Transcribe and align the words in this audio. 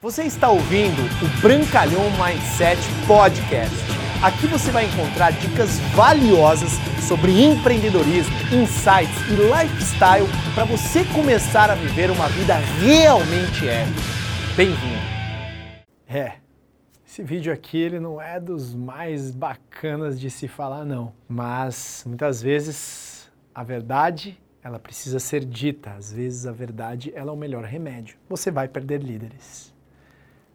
Você 0.00 0.22
está 0.22 0.48
ouvindo 0.48 1.02
o 1.02 1.42
Brancalhão 1.42 2.04
Mindset 2.12 2.80
Podcast. 3.04 3.74
Aqui 4.22 4.46
você 4.46 4.70
vai 4.70 4.84
encontrar 4.84 5.32
dicas 5.32 5.80
valiosas 5.92 6.70
sobre 7.02 7.32
empreendedorismo, 7.42 8.32
insights 8.54 9.18
e 9.28 9.34
lifestyle 9.34 10.28
para 10.54 10.64
você 10.64 11.04
começar 11.12 11.68
a 11.68 11.74
viver 11.74 12.12
uma 12.12 12.28
vida 12.28 12.54
realmente 12.80 13.66
épica. 13.66 14.00
Bem-vindo! 14.56 15.02
É, 16.06 16.36
esse 17.04 17.20
vídeo 17.24 17.52
aqui 17.52 17.78
ele 17.78 17.98
não 17.98 18.22
é 18.22 18.38
dos 18.38 18.72
mais 18.72 19.32
bacanas 19.32 20.20
de 20.20 20.30
se 20.30 20.46
falar 20.46 20.84
não, 20.84 21.12
mas 21.28 22.04
muitas 22.06 22.40
vezes 22.40 23.28
a 23.52 23.64
verdade 23.64 24.38
ela 24.62 24.78
precisa 24.78 25.18
ser 25.18 25.44
dita. 25.44 25.90
Às 25.90 26.12
vezes 26.12 26.46
a 26.46 26.52
verdade 26.52 27.12
ela 27.16 27.30
é 27.30 27.34
o 27.34 27.36
melhor 27.36 27.64
remédio. 27.64 28.16
Você 28.28 28.48
vai 28.48 28.68
perder 28.68 29.02
líderes 29.02 29.76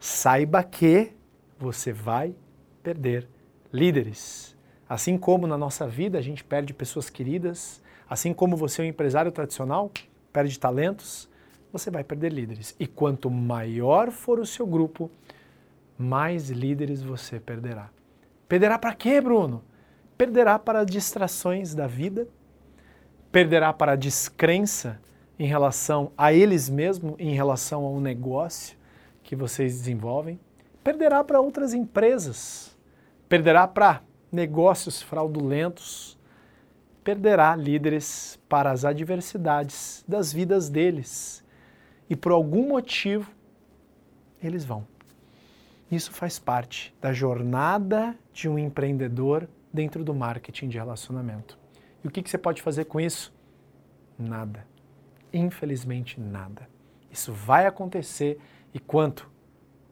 saiba 0.03 0.61
que 0.61 1.13
você 1.57 1.93
vai 1.93 2.35
perder 2.83 3.25
líderes. 3.71 4.53
Assim 4.87 5.17
como 5.17 5.47
na 5.47 5.57
nossa 5.57 5.87
vida 5.87 6.17
a 6.17 6.21
gente 6.21 6.43
perde 6.43 6.73
pessoas 6.73 7.09
queridas, 7.09 7.81
assim 8.09 8.33
como 8.33 8.57
você 8.57 8.81
é 8.81 8.85
um 8.85 8.87
empresário 8.89 9.31
tradicional, 9.31 9.89
perde 10.33 10.59
talentos, 10.59 11.29
você 11.71 11.89
vai 11.89 12.03
perder 12.03 12.33
líderes. 12.33 12.75
E 12.77 12.85
quanto 12.85 13.31
maior 13.31 14.11
for 14.11 14.39
o 14.39 14.45
seu 14.45 14.67
grupo, 14.67 15.09
mais 15.97 16.49
líderes 16.49 17.01
você 17.01 17.39
perderá. 17.39 17.89
Perderá 18.45 18.77
para 18.77 18.93
quê, 18.93 19.21
Bruno? 19.21 19.63
Perderá 20.17 20.59
para 20.59 20.83
distrações 20.83 21.73
da 21.73 21.87
vida, 21.87 22.27
perderá 23.31 23.71
para 23.71 23.95
descrença 23.95 24.99
em 25.39 25.47
relação 25.47 26.11
a 26.17 26.33
eles 26.33 26.67
mesmos, 26.67 27.15
em 27.17 27.33
relação 27.33 27.85
ao 27.85 28.01
negócio, 28.01 28.82
que 29.23 29.35
vocês 29.35 29.77
desenvolvem, 29.77 30.39
perderá 30.83 31.23
para 31.23 31.39
outras 31.39 31.73
empresas, 31.73 32.77
perderá 33.27 33.67
para 33.67 34.01
negócios 34.31 35.01
fraudulentos, 35.01 36.17
perderá 37.03 37.55
líderes 37.55 38.39
para 38.47 38.71
as 38.71 38.85
adversidades 38.85 40.03
das 40.07 40.31
vidas 40.31 40.69
deles. 40.69 41.43
E 42.09 42.15
por 42.15 42.31
algum 42.31 42.67
motivo, 42.67 43.31
eles 44.41 44.65
vão. 44.65 44.85
Isso 45.91 46.11
faz 46.11 46.39
parte 46.39 46.93
da 46.99 47.13
jornada 47.13 48.17
de 48.33 48.49
um 48.49 48.57
empreendedor 48.57 49.47
dentro 49.71 50.03
do 50.03 50.13
marketing 50.13 50.67
de 50.67 50.77
relacionamento. 50.77 51.57
E 52.03 52.07
o 52.07 52.11
que, 52.11 52.27
você 52.27 52.37
pode 52.37 52.61
fazer 52.61 52.85
com 52.85 52.99
isso? 52.99 53.33
Nada. 54.17 54.65
Infelizmente, 55.31 56.19
nada. 56.19 56.67
Isso 57.11 57.31
vai 57.31 57.65
acontecer 57.65 58.39
e 58.73 58.79
quanto 58.79 59.29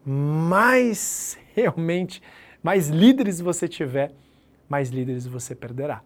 mais 0.04 1.38
realmente, 1.54 2.22
mais 2.62 2.88
líderes 2.88 3.40
você 3.40 3.68
tiver, 3.68 4.12
mais 4.68 4.90
líderes 4.90 5.26
você 5.26 5.54
perderá. 5.54 6.02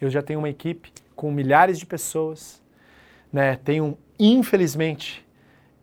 Eu 0.00 0.10
já 0.10 0.22
tenho 0.22 0.40
uma 0.40 0.48
equipe 0.48 0.92
com 1.14 1.30
milhares 1.30 1.78
de 1.78 1.86
pessoas, 1.86 2.60
né? 3.32 3.56
tenho, 3.56 3.96
infelizmente, 4.18 5.24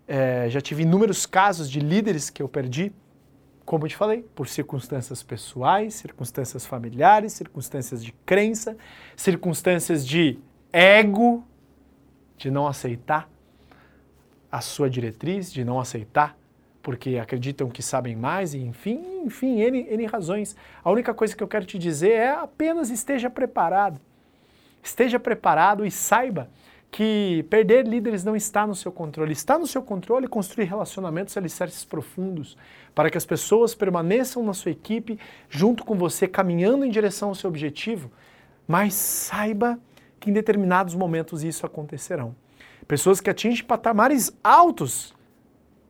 é, 0.08 0.50
já 0.50 0.60
tive 0.60 0.84
inúmeros 0.84 1.26
casos 1.26 1.70
de 1.70 1.80
líderes 1.80 2.30
que 2.30 2.42
eu 2.44 2.50
perdi, 2.50 2.92
como 3.64 3.86
eu 3.86 3.90
te 3.90 3.96
falei, 3.96 4.24
por 4.36 4.48
circunstâncias 4.48 5.24
pessoais, 5.24 5.94
circunstâncias 5.94 6.66
familiares, 6.66 7.32
circunstâncias 7.32 8.04
de 8.04 8.12
crença, 8.26 8.76
circunstâncias 9.16 10.06
de 10.06 10.38
ego, 10.74 11.44
de 12.38 12.52
não 12.52 12.68
aceitar 12.68 13.31
a 14.52 14.62
sua 14.62 14.90
diretriz, 14.90 15.52
de 15.52 15.64
não 15.64 15.80
aceitar 15.80 16.38
porque 16.82 17.18
acreditam 17.18 17.70
que 17.70 17.82
sabem 17.82 18.16
mais, 18.16 18.54
e 18.54 18.60
enfim, 18.60 19.22
enfim, 19.24 19.60
N, 19.62 19.88
N 19.90 20.06
razões. 20.08 20.56
A 20.84 20.90
única 20.92 21.14
coisa 21.14 21.36
que 21.36 21.44
eu 21.44 21.48
quero 21.48 21.66
te 21.66 21.78
dizer 21.78 22.12
é 22.12 22.32
apenas 22.32 22.90
esteja 22.90 23.30
preparado. 23.30 24.00
Esteja 24.82 25.20
preparado 25.20 25.86
e 25.86 25.92
saiba 25.92 26.50
que 26.90 27.46
perder 27.50 27.88
líderes 27.88 28.24
não 28.24 28.36
está 28.36 28.66
no 28.68 28.76
seu 28.76 28.92
controle. 28.92 29.32
Está 29.32 29.58
no 29.58 29.68
seu 29.68 29.82
controle 29.82 30.28
construir 30.28 30.66
relacionamentos 30.66 31.38
alicerces 31.38 31.86
profundos 31.86 32.58
para 32.94 33.10
que 33.10 33.18
as 33.18 33.26
pessoas 33.26 33.74
permaneçam 33.74 34.44
na 34.44 34.54
sua 34.54 34.72
equipe 34.72 35.18
junto 35.50 35.86
com 35.86 35.96
você, 35.96 36.28
caminhando 36.28 36.84
em 36.84 36.90
direção 36.90 37.30
ao 37.30 37.36
seu 37.36 37.50
objetivo. 37.50 38.12
Mas 38.68 38.94
saiba 38.94 39.80
que 40.20 40.30
em 40.30 40.34
determinados 40.34 40.96
momentos 40.96 41.44
isso 41.44 41.66
acontecerão. 41.66 42.36
Pessoas 42.92 43.22
que 43.22 43.30
atingem 43.30 43.64
patamares 43.64 44.38
altos 44.44 45.16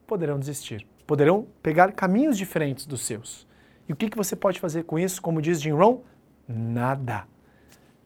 poderão 0.06 0.38
desistir, 0.38 0.86
poderão 1.04 1.48
pegar 1.60 1.90
caminhos 1.90 2.38
diferentes 2.38 2.86
dos 2.86 3.00
seus. 3.00 3.44
E 3.88 3.92
o 3.92 3.96
que, 3.96 4.08
que 4.08 4.16
você 4.16 4.36
pode 4.36 4.60
fazer 4.60 4.84
com 4.84 4.96
isso? 4.96 5.20
Como 5.20 5.42
diz 5.42 5.60
Jim 5.60 5.72
Rohn, 5.72 5.98
nada. 6.46 7.24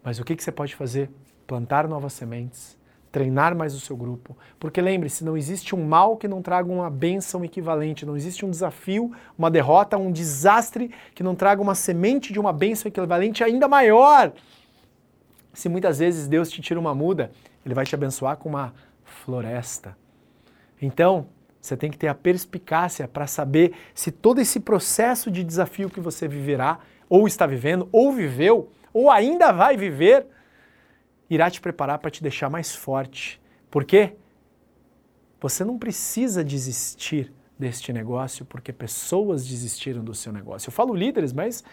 Mas 0.03 0.19
o 0.19 0.25
que, 0.25 0.35
que 0.35 0.43
você 0.43 0.51
pode 0.51 0.75
fazer? 0.75 1.11
Plantar 1.47 1.87
novas 1.87 2.15
sementes, 2.15 2.79
treinar 3.13 3.55
mais 3.55 3.75
o 3.75 3.81
seu 3.81 3.95
grupo. 3.95 4.35
Porque 4.59 4.81
lembre-se, 4.81 5.27
não 5.27 5.37
existe 5.37 5.75
um 5.75 5.85
mal 5.85 6.17
que 6.17 6.27
não 6.27 6.41
traga 6.41 6.73
uma 6.73 6.89
benção 6.89 7.45
equivalente, 7.45 8.07
não 8.07 8.17
existe 8.17 8.47
um 8.47 8.51
desafio, 8.51 9.13
uma 9.37 9.51
derrota, 9.51 9.99
um 9.99 10.11
desastre 10.11 10.91
que 11.15 11.23
não 11.23 11.35
traga 11.35 11.61
uma 11.61 11.75
semente 11.75 12.33
de 12.33 12.41
uma 12.41 12.51
benção 12.51 12.89
equivalente 12.89 13.45
ainda 13.45 13.69
maior. 13.69 14.33
Se 15.53 15.69
muitas 15.69 15.99
vezes 15.99 16.27
Deus 16.27 16.51
te 16.51 16.63
tira 16.63 16.81
uma 16.81 16.95
muda, 16.95 17.31
Ele 17.67 17.75
vai 17.75 17.85
te 17.85 17.97
abençoar 17.97 18.37
com 18.37 18.49
uma 18.49 18.73
floresta. 19.05 19.99
Então, 20.81 21.27
você 21.61 21.77
tem 21.77 21.91
que 21.91 21.99
ter 21.99 22.07
a 22.07 22.15
perspicácia 22.15 23.09
para 23.09 23.27
saber 23.27 23.75
se 23.93 24.13
todo 24.13 24.41
esse 24.41 24.61
processo 24.61 25.33
de 25.33 25.43
desafio 25.43 25.91
que 25.91 25.99
você 25.99 26.29
viverá, 26.29 26.79
ou 27.09 27.27
está 27.27 27.45
vivendo, 27.45 27.89
ou 27.91 28.13
viveu, 28.13 28.71
ou 28.93 29.11
ainda 29.11 29.51
vai 29.51 29.77
viver, 29.77 30.29
irá 31.29 31.51
te 31.51 31.61
preparar 31.61 31.99
para 31.99 32.09
te 32.09 32.23
deixar 32.23 32.49
mais 32.49 32.73
forte. 32.73 33.41
Por 33.69 33.85
quê? 33.85 34.15
Você 35.41 35.65
não 35.65 35.77
precisa 35.77 36.45
desistir 36.45 37.33
deste 37.59 37.93
negócio 37.93 38.45
porque 38.45 38.73
pessoas 38.73 39.45
desistiram 39.45 40.05
do 40.05 40.15
seu 40.15 40.33
negócio. 40.33 40.69
Eu 40.69 40.73
falo 40.73 40.95
líderes, 40.95 41.33
mas 41.33 41.65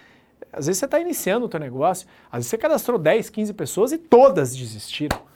às 0.51 0.65
vezes 0.65 0.79
você 0.79 0.85
está 0.85 0.99
iniciando 0.99 1.45
o 1.45 1.49
teu 1.49 1.59
negócio, 1.59 2.07
às 2.31 2.39
vezes 2.39 2.47
você 2.47 2.57
cadastrou 2.57 2.97
10, 2.97 3.29
15 3.29 3.53
pessoas 3.53 3.91
e 3.91 3.99
todas 3.99 4.55
desistiram. 4.55 5.32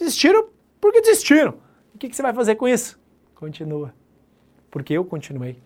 Desistiram 0.00 0.48
porque 0.80 1.00
desistiram. 1.02 1.54
O 1.94 1.98
que, 1.98 2.08
que 2.08 2.16
você 2.16 2.22
vai 2.22 2.32
fazer 2.32 2.54
com 2.54 2.66
isso? 2.66 2.98
Continua. 3.34 3.92
Porque 4.70 4.94
eu 4.94 5.04
continuei. 5.04 5.58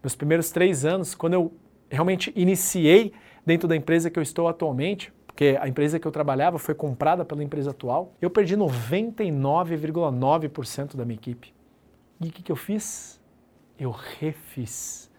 Meus 0.00 0.14
primeiros 0.14 0.52
três 0.52 0.84
anos, 0.84 1.12
quando 1.14 1.34
eu 1.34 1.52
realmente 1.90 2.32
iniciei 2.36 3.12
dentro 3.44 3.66
da 3.66 3.74
empresa 3.74 4.08
que 4.08 4.16
eu 4.16 4.22
estou 4.22 4.46
atualmente, 4.46 5.12
porque 5.26 5.58
a 5.60 5.66
empresa 5.66 5.98
que 5.98 6.06
eu 6.06 6.12
trabalhava 6.12 6.56
foi 6.56 6.72
comprada 6.74 7.24
pela 7.24 7.42
empresa 7.42 7.70
atual, 7.70 8.14
eu 8.22 8.30
perdi 8.30 8.56
99,9% 8.56 10.94
da 10.94 11.04
minha 11.04 11.18
equipe. 11.18 11.52
E 12.20 12.28
o 12.28 12.30
que, 12.30 12.44
que 12.44 12.52
eu 12.52 12.56
fiz? 12.56 13.20
Eu 13.76 13.90
refiz. 13.90 15.10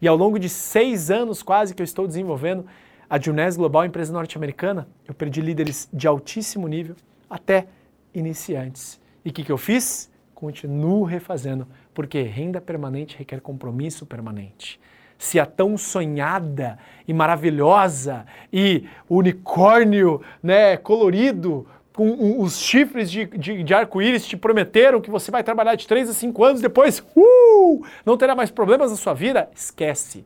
E 0.00 0.06
ao 0.06 0.16
longo 0.16 0.38
de 0.38 0.48
seis 0.48 1.10
anos 1.10 1.42
quase 1.42 1.74
que 1.74 1.82
eu 1.82 1.84
estou 1.84 2.06
desenvolvendo 2.06 2.64
a 3.10 3.18
Junés 3.18 3.56
Global, 3.56 3.84
empresa 3.84 4.12
norte-americana, 4.12 4.86
eu 5.08 5.14
perdi 5.14 5.40
líderes 5.40 5.88
de 5.92 6.06
altíssimo 6.06 6.68
nível 6.68 6.94
até 7.28 7.66
iniciantes. 8.14 9.00
E 9.24 9.30
o 9.30 9.32
que, 9.32 9.44
que 9.44 9.52
eu 9.52 9.58
fiz? 9.58 10.12
continuo 10.42 11.04
refazendo, 11.04 11.68
porque 11.94 12.20
renda 12.22 12.60
permanente 12.60 13.16
requer 13.16 13.40
compromisso 13.40 14.04
permanente. 14.04 14.80
Se 15.16 15.38
a 15.38 15.46
tão 15.46 15.78
sonhada 15.78 16.80
e 17.06 17.14
maravilhosa 17.14 18.26
e 18.52 18.84
unicórnio 19.08 20.20
né, 20.42 20.76
colorido, 20.76 21.64
com 21.92 22.42
os 22.42 22.58
chifres 22.58 23.08
de, 23.08 23.26
de, 23.26 23.62
de 23.62 23.72
arco-íris 23.72 24.26
te 24.26 24.36
prometeram 24.36 25.00
que 25.00 25.10
você 25.10 25.30
vai 25.30 25.44
trabalhar 25.44 25.76
de 25.76 25.86
3 25.86 26.10
a 26.10 26.12
5 26.12 26.44
anos, 26.44 26.60
depois 26.60 26.98
uh, 27.14 27.86
não 28.04 28.16
terá 28.16 28.34
mais 28.34 28.50
problemas 28.50 28.90
na 28.90 28.96
sua 28.96 29.14
vida, 29.14 29.48
esquece. 29.54 30.24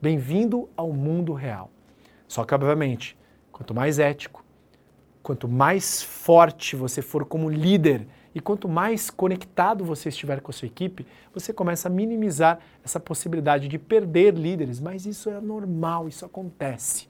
Bem-vindo 0.00 0.70
ao 0.74 0.90
mundo 0.90 1.34
real. 1.34 1.70
Só 2.26 2.44
que, 2.44 2.54
obviamente, 2.54 3.14
quanto 3.52 3.74
mais 3.74 3.98
ético, 3.98 4.39
quanto 5.30 5.46
mais 5.46 6.02
forte 6.02 6.74
você 6.74 7.00
for 7.00 7.24
como 7.24 7.48
líder, 7.48 8.04
e 8.34 8.40
quanto 8.40 8.68
mais 8.68 9.10
conectado 9.10 9.84
você 9.84 10.08
estiver 10.08 10.40
com 10.40 10.50
a 10.50 10.52
sua 10.52 10.66
equipe, 10.66 11.06
você 11.32 11.52
começa 11.52 11.86
a 11.86 11.90
minimizar 11.90 12.58
essa 12.84 12.98
possibilidade 12.98 13.68
de 13.68 13.78
perder 13.78 14.34
líderes. 14.34 14.80
Mas 14.80 15.06
isso 15.06 15.30
é 15.30 15.40
normal, 15.40 16.08
isso 16.08 16.24
acontece. 16.24 17.08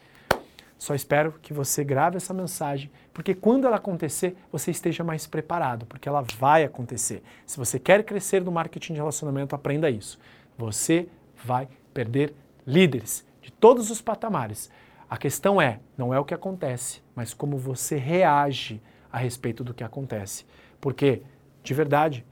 Só 0.76 0.94
espero 0.94 1.34
que 1.40 1.54
você 1.54 1.82
grave 1.82 2.18
essa 2.18 2.34
mensagem, 2.34 2.90
porque 3.14 3.34
quando 3.34 3.66
ela 3.66 3.76
acontecer, 3.76 4.36
você 4.52 4.70
esteja 4.70 5.02
mais 5.02 5.26
preparado, 5.26 5.86
porque 5.86 6.06
ela 6.06 6.22
vai 6.38 6.62
acontecer. 6.62 7.22
Se 7.46 7.56
você 7.56 7.78
quer 7.78 8.04
crescer 8.04 8.44
no 8.44 8.52
marketing 8.52 8.92
de 8.92 8.98
relacionamento, 8.98 9.54
aprenda 9.54 9.88
isso. 9.88 10.18
Você 10.58 11.08
vai 11.42 11.68
perder 11.94 12.34
líderes 12.66 13.24
de 13.40 13.50
todos 13.50 13.90
os 13.90 14.02
patamares. 14.02 14.70
A 15.10 15.16
questão 15.16 15.60
é, 15.60 15.80
não 15.98 16.14
é 16.14 16.20
o 16.20 16.24
que 16.24 16.32
acontece, 16.32 17.02
mas 17.16 17.34
como 17.34 17.58
você 17.58 17.96
reage 17.96 18.80
a 19.10 19.18
respeito 19.18 19.64
do 19.64 19.74
que 19.74 19.82
acontece. 19.82 20.46
Porque, 20.80 21.24
de 21.64 21.74
verdade, 21.74 22.24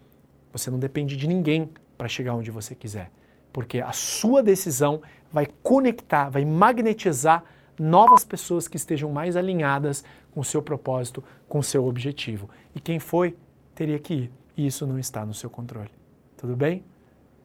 você 0.52 0.70
não 0.70 0.78
depende 0.78 1.16
de 1.16 1.26
ninguém 1.26 1.68
para 1.96 2.06
chegar 2.06 2.36
onde 2.36 2.52
você 2.52 2.76
quiser. 2.76 3.10
Porque 3.52 3.80
a 3.80 3.90
sua 3.90 4.44
decisão 4.44 5.02
vai 5.32 5.48
conectar, 5.60 6.28
vai 6.28 6.44
magnetizar 6.44 7.42
novas 7.80 8.24
pessoas 8.24 8.68
que 8.68 8.76
estejam 8.76 9.10
mais 9.10 9.34
alinhadas 9.34 10.04
com 10.30 10.38
o 10.38 10.44
seu 10.44 10.62
propósito, 10.62 11.24
com 11.48 11.58
o 11.58 11.64
seu 11.64 11.84
objetivo. 11.84 12.48
E 12.76 12.80
quem 12.80 13.00
foi, 13.00 13.36
teria 13.74 13.98
que 13.98 14.14
ir. 14.14 14.32
E 14.56 14.64
isso 14.64 14.86
não 14.86 15.00
está 15.00 15.26
no 15.26 15.34
seu 15.34 15.50
controle. 15.50 15.90
Tudo 16.36 16.54
bem? 16.54 16.84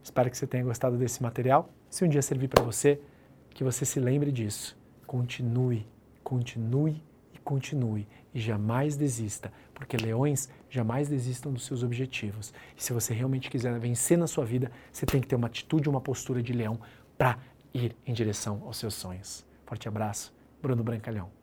Espero 0.04 0.30
que 0.30 0.38
você 0.38 0.46
tenha 0.46 0.64
gostado 0.64 0.96
desse 0.96 1.24
material. 1.24 1.70
Se 1.90 2.06
um 2.06 2.08
dia 2.08 2.22
servir 2.22 2.50
para 2.50 2.64
você, 2.64 3.02
que 3.50 3.64
você 3.64 3.84
se 3.84 4.00
lembre 4.00 4.32
disso. 4.32 4.78
Continue, 5.14 5.86
continue 6.24 7.00
e 7.36 7.38
continue. 7.38 8.08
E 8.34 8.40
jamais 8.40 8.96
desista, 8.98 9.54
porque 9.76 9.96
leões 9.96 10.50
jamais 10.72 11.08
desistam 11.08 11.54
dos 11.54 11.68
seus 11.68 11.84
objetivos. 11.84 12.52
E 12.76 12.82
se 12.84 12.92
você 12.92 13.14
realmente 13.14 13.48
quiser 13.48 13.78
vencer 13.78 14.18
na 14.18 14.26
sua 14.26 14.44
vida, 14.44 14.72
você 14.92 15.06
tem 15.06 15.22
que 15.22 15.28
ter 15.28 15.36
uma 15.36 15.46
atitude, 15.46 15.88
uma 15.88 16.02
postura 16.02 16.42
de 16.42 16.52
leão 16.52 16.80
para 17.16 17.38
ir 17.72 17.96
em 18.08 18.12
direção 18.12 18.64
aos 18.66 18.78
seus 18.78 18.96
sonhos. 18.96 19.46
Forte 19.68 19.88
abraço, 19.88 20.34
Bruno 20.60 20.84
Brancalhão. 20.84 21.43